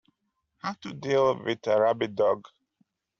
[0.63, 2.47] How to deal with a rabid dog.